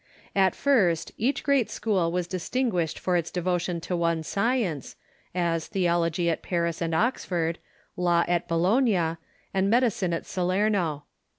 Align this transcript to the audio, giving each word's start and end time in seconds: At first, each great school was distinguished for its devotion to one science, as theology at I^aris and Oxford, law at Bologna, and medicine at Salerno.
At 0.35 0.55
first, 0.55 1.11
each 1.15 1.43
great 1.43 1.69
school 1.69 2.11
was 2.11 2.25
distinguished 2.25 2.97
for 2.97 3.15
its 3.15 3.29
devotion 3.29 3.79
to 3.81 3.95
one 3.95 4.23
science, 4.23 4.95
as 5.35 5.67
theology 5.67 6.27
at 6.27 6.41
I^aris 6.41 6.81
and 6.81 6.95
Oxford, 6.95 7.59
law 7.95 8.25
at 8.27 8.47
Bologna, 8.47 9.17
and 9.53 9.69
medicine 9.69 10.11
at 10.11 10.25
Salerno. 10.25 11.03